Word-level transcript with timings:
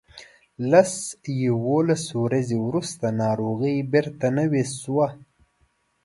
لس 0.71 0.93
یوولس 1.45 2.05
ورځې 2.23 2.57
وروسته 2.67 3.05
ناروغي 3.21 3.75
بیرته 3.91 4.27
نوې 4.37 4.63
شوه. 4.79 5.07